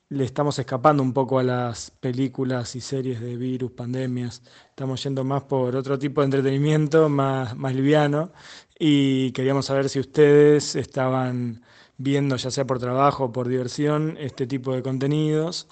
le 0.10 0.24
estamos 0.24 0.60
escapando 0.60 1.02
un 1.02 1.14
poco 1.14 1.40
a 1.40 1.44
las 1.44 1.90
películas 1.90 2.76
y 2.76 2.82
series 2.82 3.22
de 3.22 3.38
virus, 3.38 3.72
pandemias. 3.72 4.44
Estamos 4.70 5.02
yendo 5.02 5.24
más 5.24 5.42
por 5.44 5.76
otro 5.76 5.98
tipo 5.98 6.22
de 6.22 6.26
entretenimiento, 6.26 7.10
más, 7.10 7.58
más 7.58 7.74
liviano. 7.74 8.32
Y 8.78 9.32
queríamos 9.32 9.66
saber 9.66 9.90
si 9.90 10.00
ustedes 10.00 10.76
estaban 10.76 11.64
viendo, 12.02 12.36
ya 12.36 12.52
sea 12.52 12.66
por 12.66 12.80
trabajo 12.80 13.26
o 13.26 13.32
por 13.32 13.48
diversión, 13.48 14.18
este 14.20 14.48
tipo 14.48 14.74
de 14.74 14.82
contenidos, 14.82 15.68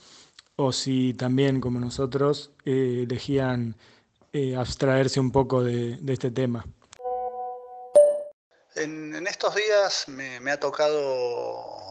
o 0.56 0.72
si 0.72 1.14
también, 1.14 1.62
como 1.62 1.80
nosotros, 1.80 2.52
eh, 2.66 3.06
elegían 3.08 3.76
eh, 4.34 4.56
abstraerse 4.56 5.20
un 5.20 5.32
poco 5.32 5.64
de, 5.64 6.00
este 6.08 6.32
tema. 6.32 6.66
En, 8.76 9.28
estos 9.28 9.56
días 9.56 10.06
me 10.08 10.52
ha 10.52 10.60
tocado 10.60 11.90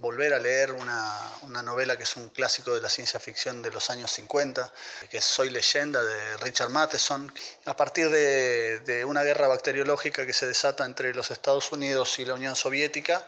volver 0.00 0.32
a 0.32 0.38
leer 0.38 0.72
una, 0.72 1.62
novela 1.62 1.96
que 1.96 2.04
es 2.04 2.16
un 2.16 2.30
clásico 2.30 2.74
de 2.74 2.80
la 2.80 2.88
ciencia 2.88 3.20
ficción 3.20 3.62
de 3.62 3.70
los 3.70 3.90
años 3.90 4.10
50, 4.12 4.72
que 5.10 5.18
es 5.18 5.24
Soy 5.24 5.50
leyenda 5.50 6.02
de 6.02 6.36
Richard 6.38 6.70
Matheson, 6.70 7.32
a 7.66 7.76
partir 7.76 8.08
de, 8.08 9.04
una 9.04 9.22
guerra 9.22 9.48
bacteriológica 9.48 10.26
que 10.26 10.32
se 10.32 10.46
desata 10.46 10.84
entre 10.84 11.14
los 11.14 11.30
Estados 11.30 11.70
Unidos 11.72 12.18
y 12.18 12.24
la 12.24 12.34
Unión 12.34 12.56
Soviética. 12.56 13.26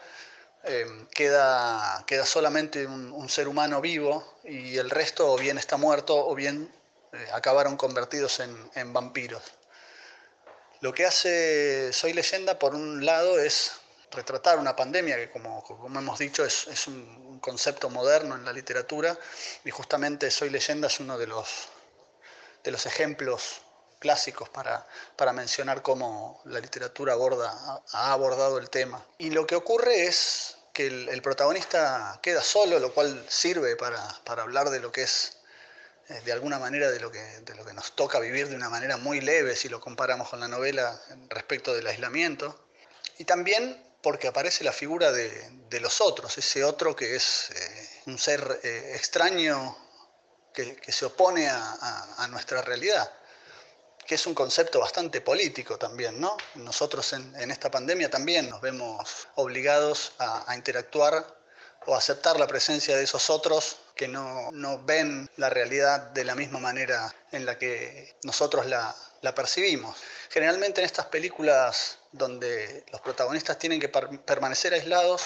Eh, 0.65 1.07
queda, 1.13 2.03
queda 2.07 2.25
solamente 2.25 2.87
un, 2.87 3.27
ser 3.27 3.49
humano 3.49 3.81
vivo 3.81 4.37
y 4.45 4.77
el 4.77 4.89
resto 4.89 5.33
o 5.33 5.37
bien 5.37 5.57
está 5.57 5.75
muerto 5.75 6.15
o 6.15 6.33
bien 6.35 6.73
eh, 7.11 7.27
acabaron 7.33 7.75
convertidos 7.75 8.39
en, 8.39 8.71
en 8.75 8.93
vampiros. 8.93 9.43
Lo 10.79 10.93
que 10.93 11.05
hace 11.05 11.91
Soy 11.91 12.13
leyenda, 12.13 12.59
por 12.59 12.75
un 12.75 13.05
lado, 13.05 13.39
es 13.39 13.73
retratar 14.11 14.57
una 14.57 14.75
pandemia 14.75 15.17
que, 15.17 15.31
como, 15.31 15.63
como 15.63 15.99
hemos 15.99 16.19
dicho, 16.19 16.45
es, 16.45 16.67
es, 16.67 16.87
un 16.87 17.39
concepto 17.41 17.89
moderno 17.89 18.35
en 18.35 18.45
la 18.45 18.53
literatura 18.53 19.17
y 19.65 19.71
justamente 19.71 20.31
Soy 20.31 20.49
leyenda 20.49 20.87
es 20.87 20.99
uno 20.99 21.17
de 21.17 21.27
los, 21.27 21.67
de 22.63 22.71
los 22.71 22.85
ejemplos 22.85 23.61
clásicos 24.03 24.49
para, 24.49 24.85
para 25.15 25.31
mencionar 25.31 25.81
cómo 25.81 26.41
la 26.43 26.59
literatura 26.59 27.13
aborda, 27.13 27.81
ha 27.93 28.11
abordado 28.11 28.57
el 28.57 28.69
tema. 28.69 29.01
Y 29.17 29.29
lo 29.29 29.47
que 29.47 29.55
ocurre 29.55 30.03
es 30.03 30.57
que 30.73 30.87
el, 30.87 31.21
protagonista 31.21 32.19
queda 32.21 32.43
solo, 32.43 32.79
lo 32.79 32.93
cual 32.93 33.25
sirve 33.29 33.77
para, 33.77 34.05
para 34.25 34.41
hablar 34.41 34.69
de 34.71 34.81
lo 34.81 34.91
que 34.91 35.03
es 35.03 35.37
eh, 36.09 36.19
de 36.25 36.33
alguna 36.33 36.59
manera 36.59 36.91
de 36.91 36.99
lo, 36.99 37.09
que, 37.09 37.21
de 37.21 37.55
lo 37.55 37.63
que 37.63 37.73
nos 37.73 37.95
toca 37.95 38.19
vivir 38.19 38.49
de 38.49 38.55
una 38.57 38.69
manera 38.69 38.97
muy 38.97 39.21
leve 39.21 39.55
si 39.55 39.69
lo 39.69 39.79
comparamos 39.79 40.27
con 40.27 40.41
la 40.41 40.49
novela 40.49 40.99
respecto 41.29 41.73
del 41.73 41.87
aislamiento. 41.87 42.67
Y 43.17 43.23
también 43.23 43.81
porque 44.01 44.27
aparece 44.27 44.65
la 44.65 44.73
figura 44.73 45.13
de, 45.13 45.79
los 45.79 46.01
otros, 46.01 46.37
ese 46.37 46.65
otro 46.65 46.93
que 46.93 47.15
es 47.15 47.51
eh, 47.51 47.89
un 48.07 48.19
ser 48.19 48.59
eh, 48.63 48.91
extraño 48.95 49.77
que, 50.53 50.91
se 50.91 51.05
opone 51.05 51.49
a, 51.49 52.27
nuestra 52.29 52.61
realidad, 52.61 53.11
que 54.05 54.15
es 54.15 54.25
un 54.27 54.33
concepto 54.33 54.79
bastante 54.79 55.21
político 55.21 55.77
también, 55.77 56.19
¿no? 56.19 56.37
Nosotros 56.55 57.13
en, 57.13 57.51
esta 57.51 57.71
pandemia 57.71 58.09
también 58.09 58.49
nos 58.49 58.61
vemos 58.61 59.27
obligados 59.35 60.13
a, 60.19 60.53
interactuar 60.55 61.25
o 61.85 61.95
aceptar 61.95 62.39
la 62.39 62.47
presencia 62.47 62.95
de 62.95 63.03
esos 63.03 63.29
otros 63.29 63.77
que 63.95 64.07
no, 64.07 64.51
ven 64.85 65.29
la 65.37 65.49
realidad 65.49 65.99
de 65.99 66.23
la 66.23 66.35
misma 66.35 66.59
manera 66.59 67.13
en 67.31 67.45
la 67.45 67.57
que 67.57 68.15
nosotros 68.23 68.65
la, 68.65 68.95
la 69.21 69.35
percibimos. 69.35 69.97
Generalmente 70.29 70.81
en 70.81 70.85
estas 70.85 71.07
películas 71.07 71.99
donde 72.11 72.85
los 72.91 73.01
protagonistas 73.01 73.57
tienen 73.57 73.79
que 73.79 73.89
permanecer 73.89 74.73
aislados, 74.73 75.23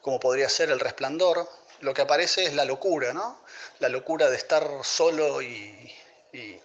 como 0.00 0.18
podría 0.18 0.48
ser 0.48 0.70
El 0.70 0.80
Resplandor, 0.80 1.48
lo 1.82 1.94
que 1.94 2.02
aparece 2.02 2.44
es 2.44 2.54
la 2.54 2.64
locura, 2.64 3.12
¿no? 3.12 3.40
La 3.80 3.88
locura 3.88 4.30
de 4.30 4.36
estar 4.36 4.64
solo 4.84 5.42
y, 5.42 5.92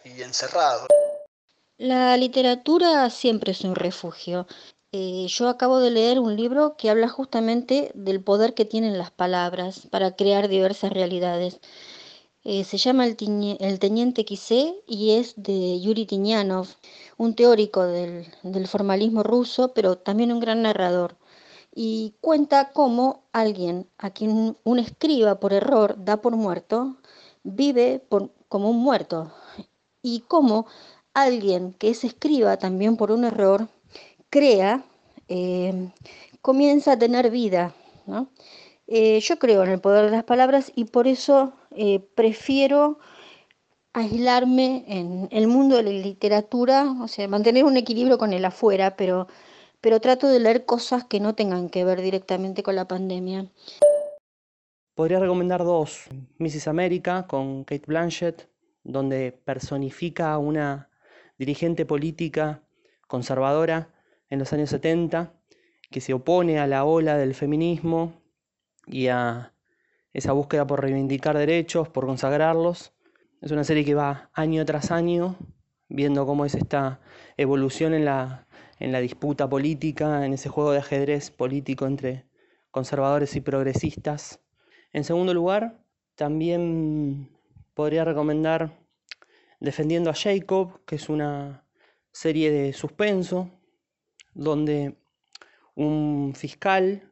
encerrado. 0.04 0.88
La 1.78 2.18
literatura 2.18 3.08
siempre 3.12 3.52
es 3.52 3.62
un 3.62 3.76
refugio. 3.76 4.48
Eh, 4.92 5.28
yo 5.30 5.48
acabo 5.48 5.80
de 5.80 5.92
leer 5.92 6.20
un 6.20 6.36
libro 6.36 6.76
que 6.76 6.90
habla 6.90 7.08
justamente 7.08 7.92
del 7.94 8.24
poder 8.24 8.56
que 8.56 8.66
tienen 8.66 8.98
las 8.98 9.12
palabras 9.12 9.86
para 9.92 10.16
crear 10.16 10.48
diversas 10.48 10.92
realidades. 10.92 11.60
Eh, 12.44 12.64
se 12.64 12.78
llama 12.78 13.06
el, 13.06 13.16
Teniente 13.16 14.26
Quisé 14.26 14.74
y 14.88 15.12
es 15.12 15.36
de 15.38 15.80
Yuri 15.80 16.08
Tiñanov, 16.08 16.68
un 17.18 17.36
teórico 17.36 17.84
del, 17.84 18.26
formalismo 18.68 19.22
ruso, 19.22 19.74
pero 19.76 20.00
también 20.00 20.32
un 20.32 20.40
gran 20.40 20.64
narrador. 20.64 21.16
Y 21.76 22.16
cuenta 22.22 22.72
cómo 22.72 23.22
alguien 23.34 23.88
a 24.00 24.10
quien 24.10 24.58
un 24.64 24.80
escriba 24.80 25.40
por 25.40 25.54
error 25.54 25.96
da 26.04 26.22
por 26.22 26.36
muerto, 26.38 26.98
vive 27.44 28.04
como 28.50 28.72
un 28.72 28.78
muerto. 28.80 29.32
Y 30.02 30.22
cómo 30.22 30.68
alguien 31.18 31.74
que 31.74 31.90
es 31.90 32.04
escriba 32.04 32.58
también 32.58 32.96
por 32.96 33.12
un 33.12 33.26
error, 33.26 33.68
crea, 34.30 34.84
eh, 35.28 35.90
comienza 36.42 36.94
a 36.94 37.00
tener 37.00 37.32
vida. 37.32 37.74
Eh, 38.88 39.20
yo 39.20 39.40
creo 39.40 39.64
en 39.64 39.72
el 39.72 39.82
poder 39.82 40.06
de 40.06 40.12
las 40.12 40.24
palabras 40.24 40.72
y 40.76 40.86
por 40.86 41.08
eso 41.08 41.54
eh, 41.72 42.00
prefiero 42.16 43.00
aislarme 43.94 44.86
en 44.88 45.28
el 45.32 45.48
mundo 45.48 45.76
de 45.78 45.84
la 45.84 45.90
literatura, 45.90 46.96
o 47.02 47.08
sea, 47.08 47.28
mantener 47.28 47.66
un 47.66 47.78
equilibrio 47.78 48.20
con 48.20 48.32
el 48.32 48.46
afuera, 48.46 48.96
pero, 48.96 49.28
pero 49.82 50.00
trato 50.00 50.28
de 50.28 50.40
leer 50.40 50.66
cosas 50.66 51.04
que 51.04 51.20
no 51.20 51.34
tengan 51.34 51.70
que 51.70 51.84
ver 51.84 52.02
directamente 52.02 52.62
con 52.62 52.76
la 52.76 52.88
pandemia. 52.88 53.48
Podría 54.94 55.20
recomendar 55.20 55.64
dos. 55.64 56.06
Mrs. 56.38 56.68
America 56.68 57.26
con 57.28 57.64
Kate 57.64 57.86
Blanchett, 57.88 58.48
donde 58.84 59.32
personifica 59.32 60.38
una 60.38 60.87
dirigente 61.38 61.86
política 61.86 62.64
conservadora 63.08 63.90
en 64.30 64.40
los 64.40 64.54
años 64.54 64.70
70 64.70 65.34
que 65.90 66.02
se 66.02 66.14
opone 66.14 66.60
a 66.60 66.68
la 66.68 66.84
ola 66.84 67.18
del 67.18 67.34
feminismo 67.34 68.22
y 68.86 69.08
a 69.08 69.54
esa 70.14 70.32
búsqueda 70.34 70.66
por 70.68 70.82
reivindicar 70.82 71.38
derechos, 71.38 71.90
por 71.90 72.06
consagrarlos. 72.06 72.94
Es 73.42 73.52
una 73.52 73.64
serie 73.64 73.86
que 73.86 73.94
va 73.94 74.30
año 74.34 74.66
tras 74.66 74.92
año 74.92 75.38
viendo 75.90 76.26
cómo 76.26 76.46
es 76.46 76.56
esta 76.56 77.00
evolución 77.38 77.94
en 77.94 78.06
la, 78.06 78.48
en 78.80 78.92
la 78.92 79.00
disputa 79.00 79.50
política, 79.50 80.26
en 80.26 80.34
ese 80.34 80.50
juego 80.50 80.72
de 80.72 80.80
ajedrez 80.80 81.32
político 81.32 81.86
entre 81.86 82.26
conservadores 82.72 83.36
y 83.36 83.42
progresistas. 83.42 84.42
En 84.92 85.04
segundo 85.04 85.34
lugar, 85.34 85.80
también 86.16 87.30
podría 87.74 88.04
recomendar 88.04 88.72
Defendiendo 89.60 90.10
a 90.10 90.14
Jacob, 90.14 90.86
que 90.86 90.96
es 90.96 91.10
una 91.10 91.64
serie 92.12 92.52
de 92.52 92.74
suspenso, 92.74 93.50
donde 94.34 94.96
un 95.76 96.34
fiscal 96.36 97.12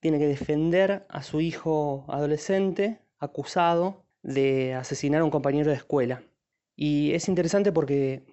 tiene 0.00 0.18
que 0.18 0.26
defender 0.26 1.06
a 1.08 1.22
su 1.22 1.40
hijo 1.40 2.04
adolescente 2.08 3.00
acusado 3.18 4.04
de 4.22 4.74
asesinar 4.74 5.20
a 5.20 5.24
un 5.24 5.30
compañero 5.30 5.70
de 5.70 5.76
escuela. 5.76 6.22
Y 6.74 7.12
es 7.12 7.28
interesante 7.28 7.72
porque 7.72 8.26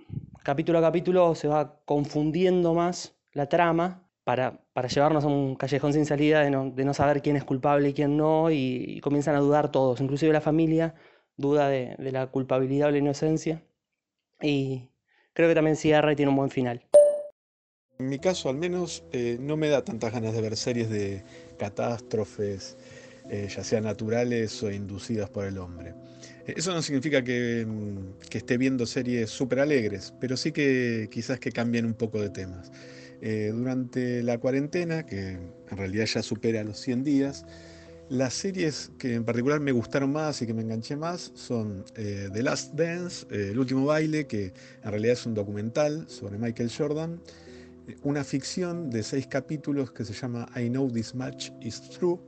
capítulo 0.44 0.80
a 0.80 0.82
capítulo 0.82 1.34
se 1.36 1.48
va 1.48 1.80
confundiendo 1.86 2.74
más 2.74 3.16
la 3.32 3.48
trama 3.48 4.04
para, 4.24 4.60
para 4.74 4.88
llevarnos 4.88 5.24
a 5.24 5.28
un 5.28 5.56
callejón 5.56 5.94
sin 5.94 6.06
salida 6.06 6.42
de 6.42 6.50
no, 6.50 6.70
de 6.70 6.86
no, 6.86 6.94
saber 6.94 7.22
quién 7.22 7.36
es 7.36 7.44
culpable 7.44 7.90
y 7.90 7.94
quién 7.94 8.18
no, 8.18 8.52
y, 8.52 8.86
y 8.88 9.00
comienzan 9.02 9.36
a 9.36 9.40
dudar 9.40 9.72
todos, 9.72 10.02
inclusive 10.02 10.34
la 10.34 10.42
familia 10.42 10.96
duda 11.38 11.70
de, 11.70 11.96
de, 11.98 12.12
la 12.12 12.28
culpabilidad 12.28 12.90
o 12.90 12.92
la 12.92 12.98
inocencia. 12.98 13.64
Y 14.42 14.90
creo 15.34 15.50
que 15.50 15.56
también 15.56 15.76
cierra 15.76 16.14
y 16.14 16.16
tiene 16.16 16.30
un 16.30 16.38
buen 16.38 16.50
final. 16.50 16.86
En 18.00 18.10
mi 18.10 18.20
caso, 18.20 18.50
al 18.50 18.58
menos, 18.58 19.04
eh, 19.12 19.38
no 19.40 19.56
me 19.56 19.70
da 19.70 19.84
tantas 19.84 20.12
ganas 20.12 20.34
de 20.34 20.42
ver 20.42 20.58
series 20.58 20.90
de 20.90 21.24
catástrofes, 21.58 22.76
eh, 23.30 23.48
ya 23.50 23.64
sean 23.64 23.84
naturales 23.84 24.62
o 24.64 24.72
inducidas 24.72 25.30
por 25.30 25.46
el 25.46 25.58
hombre. 25.58 25.94
Eso 26.46 26.74
no 26.74 26.82
significa 26.82 27.24
que, 27.24 27.66
mm, 27.66 28.28
que 28.30 28.40
esté 28.40 28.58
viendo 28.58 28.86
series 28.86 29.30
súper 29.30 29.60
alegres, 29.60 30.14
pero 30.20 30.36
sí 30.36 30.52
que 30.52 31.08
quizás 31.12 31.40
que 31.40 31.52
cambien 31.52 31.86
un 31.86 31.94
poco 31.94 32.20
de 32.20 32.30
temas. 32.30 32.72
Eh, 33.22 33.52
durante 33.54 34.22
la 34.24 34.38
cuarentena, 34.38 35.06
que 35.06 35.38
en 35.70 35.78
realidad 35.78 36.06
ya 36.06 36.22
supera 36.24 36.64
los 36.64 36.80
100 36.80 37.06
días, 37.06 37.46
las 38.10 38.34
series 38.34 38.92
que 38.98 39.16
en 39.16 39.24
particular 39.24 39.60
me 39.60 39.72
gustaron 39.72 40.12
más 40.12 40.42
y 40.42 40.48
que 40.48 40.54
me 40.54 40.62
enganché 40.62 40.96
más 40.96 41.32
son 41.36 41.86
eh, 41.96 42.30
The 42.32 42.44
Last 42.44 42.74
Dance, 42.74 43.26
eh, 43.32 43.50
El 43.52 43.60
último 43.60 43.86
baile, 43.86 44.28
que 44.28 44.54
en 44.84 44.92
realidad 44.92 45.14
es 45.14 45.26
un 45.26 45.34
documental 45.34 46.06
sobre 46.08 46.38
Michael 46.38 46.72
Jordan, 46.76 47.22
una 48.04 48.24
ficción 48.24 48.90
de 48.90 49.04
seis 49.04 49.28
capítulos 49.28 49.92
que 49.92 50.06
se 50.06 50.14
llama 50.14 50.48
I 50.56 50.70
Know 50.70 50.92
This 50.92 51.16
Much 51.16 51.52
Is 51.62 51.90
True, 51.90 52.20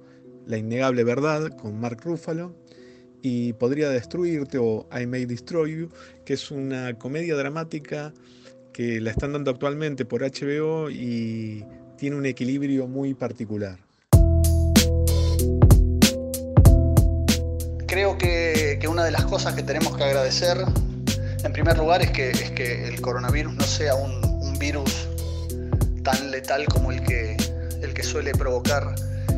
La 0.45 0.57
innegable 0.57 1.03
verdad, 1.03 1.55
con 1.57 1.79
Mark 1.79 2.01
Ruffalo, 2.03 2.55
y 3.21 3.53
Podría 3.53 3.89
destruirte 3.89 4.57
o 4.59 4.87
I 4.95 5.07
May 5.07 5.25
Destroy 5.25 5.79
You, 5.79 5.89
que 6.25 6.33
es 6.33 6.51
una 6.51 6.97
comedia 6.97 7.35
dramática 7.35 8.13
que 8.71 9.01
la 9.01 9.11
están 9.11 9.33
dando 9.33 9.51
actualmente 9.51 10.05
por 10.05 10.21
HBO 10.21 10.89
y 10.89 11.65
tiene 11.97 12.17
un 12.17 12.25
equilibrio 12.25 12.87
muy 12.87 13.13
particular. 13.13 13.84
Creo 17.95 18.17
que, 18.17 18.77
que, 18.81 18.89
una 18.89 19.05
de 19.05 19.11
las 19.11 19.23
cosas 19.23 19.53
que 19.53 19.63
tenemos 19.63 19.95
que 19.95 20.03
agradecer, 20.03 20.57
en 21.45 21.53
primer 21.53 21.77
lugar, 21.77 22.01
es 22.01 22.11
que, 22.11 22.29
es 22.29 22.51
que 22.51 22.89
el 22.89 22.99
coronavirus 22.99 23.53
no 23.53 23.63
sea 23.63 23.95
un, 23.95 24.59
virus 24.59 25.07
tan 26.03 26.29
letal 26.29 26.65
como 26.65 26.91
el 26.91 27.01
que, 27.03 27.37
el 27.81 27.93
que 27.93 28.03
suele 28.03 28.33
provocar 28.33 28.95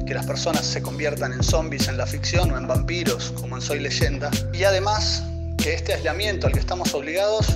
que 0.07 0.13
las 0.15 0.25
personas 0.25 0.65
se 0.65 0.81
conviertan 0.81 1.33
en 1.33 1.43
zombies 1.43 1.87
en 1.87 1.97
la 1.97 2.07
ficción 2.07 2.49
o 2.49 2.57
en 2.57 2.65
vampiros, 2.65 3.31
como 3.39 3.57
en 3.57 3.61
Soy 3.61 3.79
leyenda. 3.79 4.31
Y 4.51 4.63
además 4.63 5.21
que 5.59 5.75
este 5.75 5.93
aislamiento 5.93 6.47
al 6.47 6.53
que 6.53 6.59
estamos 6.59 6.95
obligados 6.95 7.55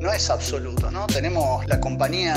no 0.00 0.12
es 0.12 0.30
absoluto, 0.30 0.90
¿no? 0.90 1.06
Tenemos 1.06 1.66
la 1.66 1.80
compañía 1.80 2.34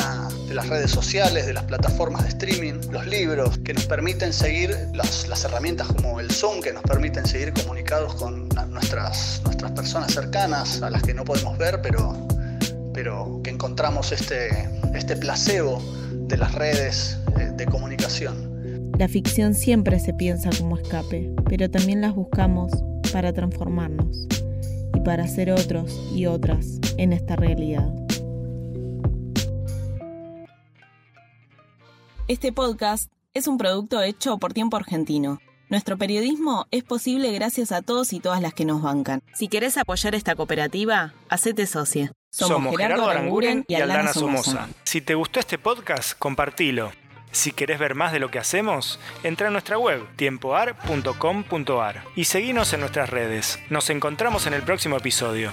de 0.47 0.54
las 0.54 0.67
redes 0.67 0.91
sociales, 0.91 1.45
de 1.45 1.54
las 1.54 1.63
plataformas 1.65 2.24
de 2.24 2.30
streaming, 2.30 2.74
los 2.91 3.06
libros 3.06 3.58
que 3.60 3.74
nos 3.74 3.86
permiten 3.86 4.34
seguir, 4.34 4.76
las, 4.93 5.45
herramientas 5.45 5.88
como 5.88 6.19
el 6.19 6.32
Zoom 6.32 6.62
que 6.62 6.74
nos 6.74 6.84
permiten 6.84 7.26
seguir 7.26 7.54
comunicados 7.54 8.15
con 8.15 8.50
nuestras, 8.69 9.41
nuestras 9.43 9.71
personas 9.71 10.13
cercanas, 10.13 10.82
a 10.82 10.89
las 10.89 11.04
que 11.04 11.13
no 11.13 11.24
podemos 11.24 11.58
ver, 11.58 11.82
pero, 11.82 12.15
pero 12.93 13.41
que 13.43 13.52
encontramos 13.52 14.12
este, 14.12 14.50
este 14.93 15.15
placebo 15.15 15.82
de 16.12 16.38
las 16.38 16.54
redes 16.56 17.17
eh, 17.39 17.52
de 17.56 17.65
comunicación. 17.65 18.91
La 18.97 19.08
ficción 19.08 19.56
siempre 19.56 20.00
se 20.00 20.13
piensa 20.13 20.50
como 20.58 20.78
escape, 20.78 21.32
pero 21.50 21.69
también 21.69 22.02
las 22.02 22.13
buscamos 22.13 22.71
para 23.12 23.34
transformarnos 23.34 24.28
y 25.02 25.04
para 25.04 25.28
ser 25.28 25.52
otros 25.52 25.92
y 26.14 26.26
otras 26.26 26.80
en 26.98 27.14
esta 27.14 27.36
realidad. 27.36 27.88
Este 32.28 32.52
podcast 32.52 33.12
es 33.34 33.48
un 33.48 33.58
producto 33.58 34.02
hecho 34.02 34.38
por 34.38 34.54
Tiempo 34.54 34.78
Argentino. 34.78 35.40
Nuestro 35.70 35.98
periodismo 35.98 36.68
es 36.72 36.84
posible 36.84 37.32
gracias 37.32 37.72
a 37.72 37.82
todos 37.82 38.14
y 38.14 38.20
todas 38.20 38.42
las 38.42 38.54
que 38.54 38.66
nos 38.66 38.82
bancan. 38.82 39.22
Si 39.34 39.48
querés 39.48 39.78
apoyar 39.78 40.16
esta 40.16 40.36
cooperativa, 40.36 41.14
hacete 41.30 41.66
socia. 41.66 42.12
Somos, 42.30 42.58
Somos 42.58 42.78
Gerardo, 42.78 43.04
Gerardo 43.04 43.10
Aranguren 43.10 43.66
y 43.68 43.76
Aldana 43.76 44.14
Somoza. 44.14 44.70
Si 44.84 45.02
te 45.02 45.16
gustó 45.16 45.40
este 45.40 45.58
podcast, 45.58 46.18
compartilo. 46.18 46.92
Si 47.32 47.52
querés 47.52 47.80
ver 47.80 47.96
más 47.96 48.12
de 48.12 48.20
lo 48.20 48.30
que 48.30 48.39
hacemos, 48.39 49.00
entra 49.24 49.48
a 49.48 49.52
nuestra 49.52 49.78
web 49.78 50.06
tiempoar.com.ar 50.15 52.04
y 52.15 52.26
seguinos 52.26 52.74
en 52.74 52.82
nuestras 52.82 53.10
redes. 53.10 53.60
Nos 53.70 53.89
encontramos 53.89 54.48
en 54.48 54.54
el 54.54 54.63
próximo 54.63 54.98
episodio. 54.98 55.52